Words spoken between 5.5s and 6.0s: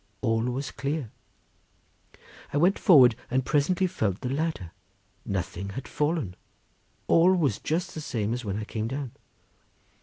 had